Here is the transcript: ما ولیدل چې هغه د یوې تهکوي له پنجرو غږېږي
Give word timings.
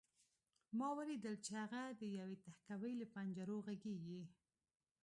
ما 0.77 0.87
ولیدل 0.97 1.35
چې 1.45 1.51
هغه 1.61 1.81
د 2.01 2.03
یوې 2.19 2.37
تهکوي 2.45 2.93
له 3.01 3.05
پنجرو 3.13 3.57
غږېږي 3.65 4.21